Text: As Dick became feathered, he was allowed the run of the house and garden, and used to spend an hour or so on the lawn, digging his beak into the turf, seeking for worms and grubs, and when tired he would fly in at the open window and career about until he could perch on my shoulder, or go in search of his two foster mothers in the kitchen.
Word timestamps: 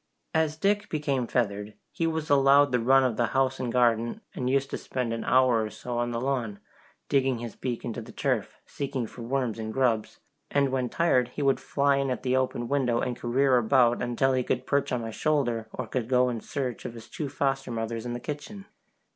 As 0.33 0.57
Dick 0.57 0.89
became 0.89 1.27
feathered, 1.27 1.75
he 1.91 2.07
was 2.07 2.31
allowed 2.31 2.71
the 2.71 2.79
run 2.79 3.03
of 3.03 3.17
the 3.17 3.27
house 3.37 3.59
and 3.59 3.71
garden, 3.71 4.21
and 4.33 4.49
used 4.49 4.71
to 4.71 4.77
spend 4.79 5.13
an 5.13 5.23
hour 5.23 5.61
or 5.63 5.69
so 5.69 5.99
on 5.99 6.09
the 6.09 6.19
lawn, 6.19 6.57
digging 7.07 7.37
his 7.37 7.55
beak 7.55 7.85
into 7.85 8.01
the 8.01 8.11
turf, 8.11 8.57
seeking 8.65 9.05
for 9.05 9.21
worms 9.21 9.59
and 9.59 9.71
grubs, 9.71 10.19
and 10.49 10.69
when 10.71 10.89
tired 10.89 11.27
he 11.35 11.43
would 11.43 11.59
fly 11.59 11.97
in 11.97 12.09
at 12.09 12.23
the 12.23 12.35
open 12.35 12.67
window 12.67 12.99
and 12.99 13.15
career 13.15 13.57
about 13.57 14.01
until 14.01 14.33
he 14.33 14.41
could 14.43 14.65
perch 14.65 14.91
on 14.91 15.01
my 15.03 15.11
shoulder, 15.11 15.67
or 15.71 15.85
go 15.85 16.29
in 16.29 16.41
search 16.41 16.83
of 16.83 16.95
his 16.95 17.07
two 17.07 17.29
foster 17.29 17.69
mothers 17.69 18.03
in 18.03 18.13
the 18.13 18.19
kitchen. 18.19 18.65